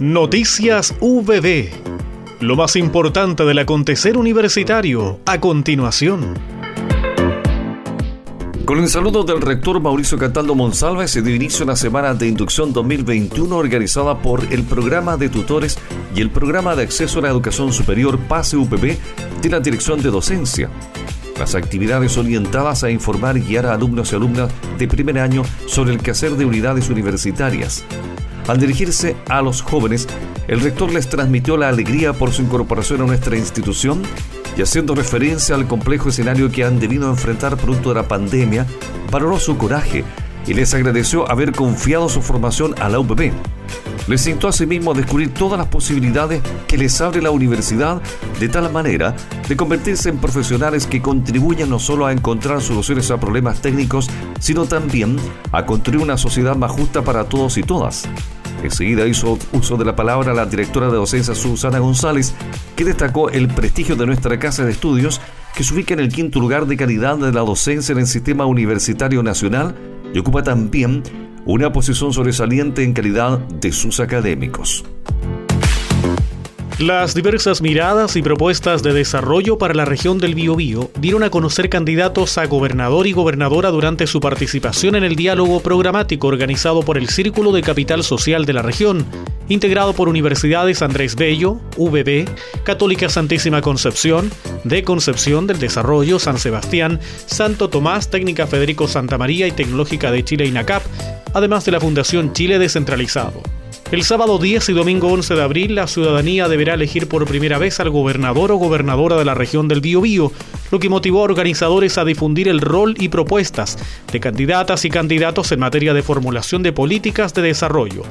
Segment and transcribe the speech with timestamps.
[0.00, 1.70] Noticias VB.
[2.40, 6.34] Lo más importante del acontecer universitario a continuación.
[8.66, 12.28] Con el saludo del rector Mauricio Cataldo Monsalva se dio inicio a la semana de
[12.28, 15.78] inducción 2021 organizada por el programa de tutores
[16.14, 18.98] y el programa de acceso a la educación superior PASE UPB
[19.40, 20.68] de la Dirección de Docencia.
[21.38, 25.94] Las actividades orientadas a informar y guiar a alumnos y alumnas de primer año sobre
[25.94, 27.82] el quehacer de unidades universitarias,
[28.48, 30.06] al dirigirse a los jóvenes,
[30.48, 34.02] el rector les transmitió la alegría por su incorporación a nuestra institución
[34.56, 38.66] y haciendo referencia al complejo escenario que han debido enfrentar producto de la pandemia,
[39.10, 40.04] valoró su coraje
[40.46, 43.32] y les agradeció haber confiado su formación a la UPB.
[44.08, 48.00] Les a asimismo descubrir todas las posibilidades que les abre la universidad
[48.38, 49.16] de tal manera
[49.48, 54.66] de convertirse en profesionales que contribuyan no solo a encontrar soluciones a problemas técnicos, sino
[54.66, 55.16] también
[55.50, 58.08] a construir una sociedad más justa para todos y todas.
[58.62, 62.34] Enseguida hizo uso de la palabra la directora de docencia Susana González,
[62.74, 65.20] que destacó el prestigio de nuestra casa de estudios,
[65.54, 68.46] que se ubica en el quinto lugar de calidad de la docencia en el sistema
[68.46, 69.74] universitario nacional
[70.12, 71.02] y ocupa también
[71.44, 74.84] una posición sobresaliente en calidad de sus académicos.
[76.78, 81.70] Las diversas miradas y propuestas de desarrollo para la región del Biobío dieron a conocer
[81.70, 87.08] candidatos a gobernador y gobernadora durante su participación en el diálogo programático organizado por el
[87.08, 89.06] Círculo de Capital Social de la región,
[89.48, 92.28] integrado por universidades Andrés Bello, VB,
[92.62, 94.30] Católica Santísima Concepción,
[94.64, 100.24] de Concepción del Desarrollo, San Sebastián, Santo Tomás, Técnica Federico Santa María y Tecnológica de
[100.24, 100.82] Chile INACAP,
[101.32, 103.55] además de la Fundación Chile Descentralizado.
[103.92, 107.78] El sábado 10 y domingo 11 de abril, la ciudadanía deberá elegir por primera vez
[107.78, 110.32] al gobernador o gobernadora de la región del Biobío,
[110.72, 113.78] lo que motivó a organizadores a difundir el rol y propuestas
[114.10, 118.02] de candidatas y candidatos en materia de formulación de políticas de desarrollo,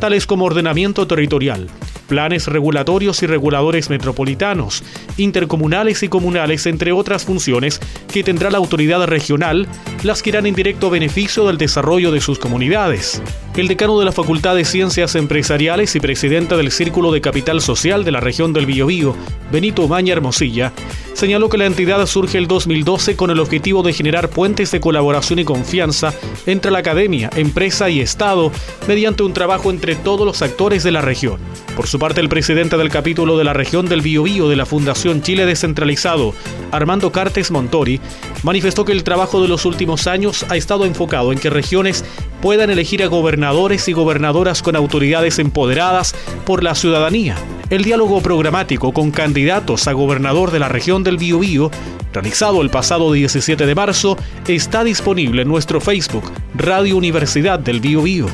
[0.00, 1.68] tales como ordenamiento territorial,
[2.12, 4.84] planes regulatorios y reguladores metropolitanos,
[5.16, 7.80] intercomunales y comunales, entre otras funciones
[8.12, 9.66] que tendrá la autoridad regional,
[10.02, 13.22] las que irán en directo beneficio del desarrollo de sus comunidades.
[13.56, 18.04] El decano de la Facultad de Ciencias Empresariales y presidente del Círculo de Capital Social
[18.04, 19.16] de la región del Biobío,
[19.50, 20.74] Benito Maña Hermosilla,
[21.14, 25.38] señaló que la entidad surge el 2012 con el objetivo de generar puentes de colaboración
[25.38, 26.14] y confianza
[26.46, 28.50] entre la academia, empresa y Estado
[28.86, 31.38] mediante un trabajo entre todos los actores de la región.
[31.76, 35.22] Por su parte, el presidente del capítulo de la región del Biobío de la Fundación
[35.22, 36.34] Chile Descentralizado,
[36.72, 38.00] Armando Cartes Montori,
[38.42, 42.04] manifestó que el trabajo de los últimos años ha estado enfocado en que regiones
[42.40, 47.36] puedan elegir a gobernadores y gobernadoras con autoridades empoderadas por la ciudadanía.
[47.70, 51.70] El diálogo programático con candidatos a gobernador de la región del Biobío,
[52.12, 54.18] realizado el pasado 17 de marzo,
[54.48, 58.26] está disponible en nuestro Facebook, Radio Universidad del Biobío.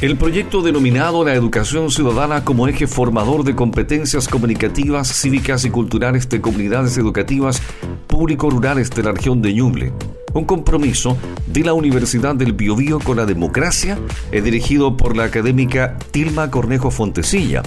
[0.00, 6.26] El proyecto denominado La Educación Ciudadana como eje formador de competencias comunicativas, cívicas y culturales
[6.30, 7.60] de comunidades educativas
[8.06, 9.92] público-rurales de la región de Ñuble.
[10.32, 13.98] Un compromiso de la Universidad del Biobío con la democracia
[14.32, 17.62] es dirigido por la académica Tilma Cornejo Fontecilla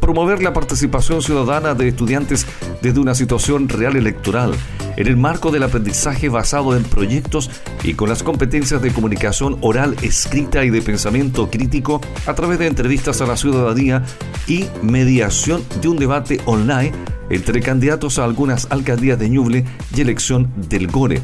[0.00, 2.46] promover la participación ciudadana de estudiantes
[2.82, 4.52] desde una situación real electoral,
[4.96, 7.50] en el marco del aprendizaje basado en proyectos
[7.84, 12.66] y con las competencias de comunicación oral, escrita y de pensamiento crítico a través de
[12.66, 14.02] entrevistas a la ciudadanía
[14.46, 16.92] y mediación de un debate online
[17.30, 21.22] entre candidatos a algunas alcaldías de Ñuble y elección del GORE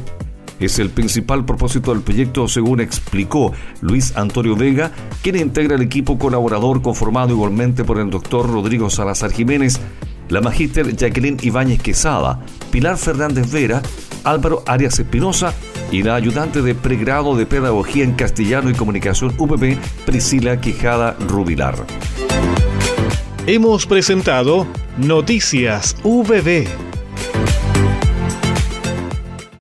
[0.59, 4.91] es el principal propósito del proyecto, según explicó Luis Antonio Vega,
[5.21, 9.79] quien integra el equipo colaborador conformado igualmente por el doctor Rodrigo Salazar Jiménez,
[10.29, 12.39] la magíster Jacqueline Ibáñez Quesada,
[12.71, 13.81] Pilar Fernández Vera,
[14.23, 15.53] Álvaro Arias Espinosa
[15.91, 21.75] y la ayudante de pregrado de Pedagogía en Castellano y Comunicación UPB, Priscila Quijada Rubilar.
[23.45, 26.86] Hemos presentado Noticias VB.